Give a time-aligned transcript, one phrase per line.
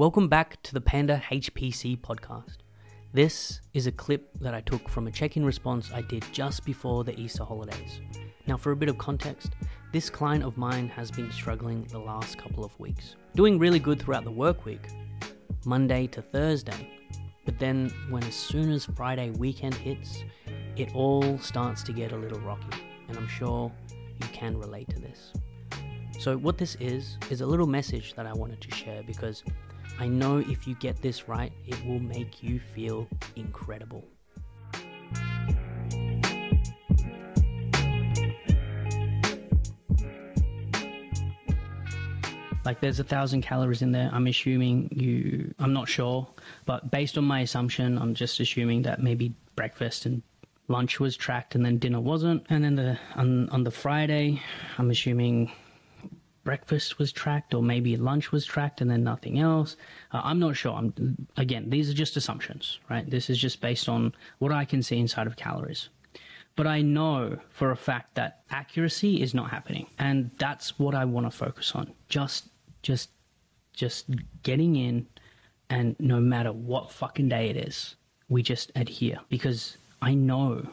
[0.00, 2.56] Welcome back to the Panda HPC podcast.
[3.12, 6.64] This is a clip that I took from a check in response I did just
[6.64, 8.00] before the Easter holidays.
[8.46, 9.52] Now, for a bit of context,
[9.92, 14.00] this client of mine has been struggling the last couple of weeks, doing really good
[14.00, 14.88] throughout the work week,
[15.66, 16.88] Monday to Thursday.
[17.44, 20.24] But then, when as soon as Friday weekend hits,
[20.76, 24.98] it all starts to get a little rocky, and I'm sure you can relate to
[24.98, 25.34] this.
[26.18, 29.44] So, what this is, is a little message that I wanted to share because
[29.98, 34.04] I know if you get this right, it will make you feel incredible.
[42.64, 44.10] Like there's a thousand calories in there.
[44.12, 46.28] I'm assuming you, I'm not sure,
[46.66, 50.22] but based on my assumption, I'm just assuming that maybe breakfast and
[50.68, 52.46] lunch was tracked and then dinner wasn't.
[52.48, 54.42] And then the on, on the Friday,
[54.78, 55.50] I'm assuming
[56.44, 59.76] breakfast was tracked or maybe lunch was tracked and then nothing else.
[60.12, 60.72] Uh, I'm not sure.
[60.72, 63.08] I'm, again, these are just assumptions, right?
[63.08, 65.88] This is just based on what I can see inside of calories.
[66.56, 69.86] But I know for a fact that accuracy is not happening.
[69.98, 71.92] And that's what I want to focus on.
[72.08, 72.48] Just,
[72.82, 73.10] just,
[73.72, 74.06] just
[74.42, 75.06] getting in
[75.68, 77.94] and no matter what fucking day it is,
[78.28, 80.68] we just adhere because I know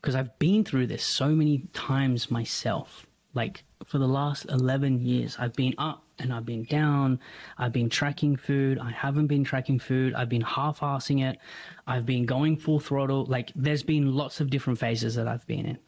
[0.00, 3.06] because I've been through this so many times myself.
[3.36, 7.20] Like for the last 11 years, I've been up and I've been down.
[7.58, 8.78] I've been tracking food.
[8.78, 10.14] I haven't been tracking food.
[10.14, 11.38] I've been half assing it.
[11.86, 13.26] I've been going full throttle.
[13.26, 15.78] Like there's been lots of different phases that I've been in.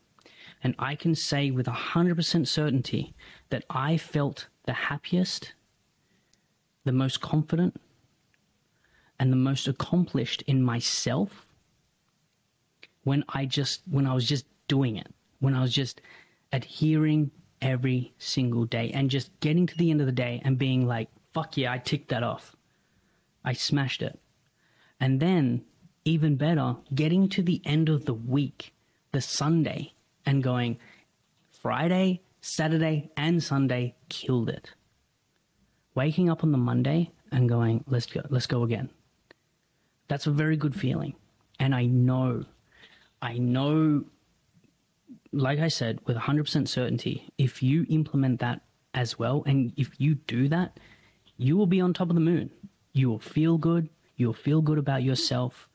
[0.62, 3.14] And I can say with 100% certainty
[3.48, 5.54] that I felt the happiest,
[6.84, 7.80] the most confident,
[9.18, 11.46] and the most accomplished in myself
[13.04, 15.06] when I just, when I was just doing it,
[15.40, 16.02] when I was just
[16.52, 17.30] adhering
[17.60, 21.08] every single day and just getting to the end of the day and being like,
[21.32, 22.56] fuck yeah, I ticked that off.
[23.44, 24.18] I smashed it.
[25.00, 25.64] And then,
[26.04, 28.72] even better, getting to the end of the week,
[29.12, 29.92] the Sunday,
[30.26, 30.78] and going,
[31.50, 34.72] Friday, Saturday, and Sunday killed it.
[35.94, 38.90] Waking up on the Monday and going, let's go, let's go again.
[40.08, 41.14] That's a very good feeling.
[41.60, 42.44] And I know,
[43.20, 44.04] I know
[45.32, 48.62] like I said, with 100% certainty, if you implement that
[48.94, 50.78] as well, and if you do that,
[51.36, 52.50] you will be on top of the moon.
[52.92, 53.88] You will feel good.
[54.16, 55.68] You'll feel good about yourself.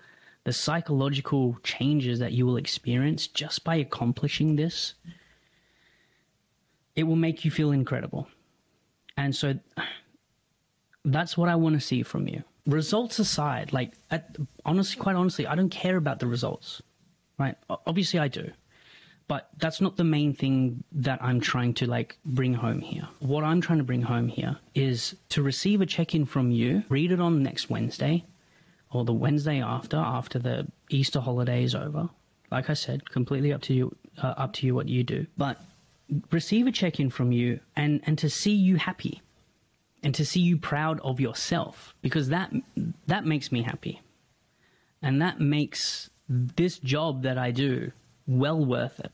[0.44, 4.96] The psychological changes that you will experience just by accomplishing this,
[6.96, 8.28] it will make you feel incredible.
[9.16, 9.60] And so
[11.06, 12.44] that's what I want to see from you.
[12.66, 16.82] Results aside, like, at, honestly, quite honestly, I don't care about the results,
[17.38, 17.56] right?
[17.70, 18.52] Obviously, I do
[19.34, 23.08] but that's not the main thing that I'm trying to like bring home here.
[23.18, 27.12] What I'm trying to bring home here is to receive a check-in from you, read
[27.12, 28.26] it on next Wednesday
[28.92, 32.10] or the Wednesday after after the Easter holiday is over.
[32.52, 35.26] Like I said, completely up to you uh, up to you what you do.
[35.36, 35.60] But
[36.30, 39.24] receive a check-in from you and and to see you happy
[40.04, 42.54] and to see you proud of yourself because that
[43.08, 44.00] that makes me happy.
[45.02, 47.94] And that makes this job that I do
[48.28, 49.12] well worth it.